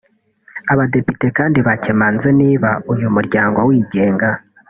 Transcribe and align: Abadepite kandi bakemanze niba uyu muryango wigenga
Abadepite 0.73 1.27
kandi 1.37 1.59
bakemanze 1.67 2.27
niba 2.41 2.69
uyu 2.93 3.07
muryango 3.15 3.59
wigenga 3.69 4.29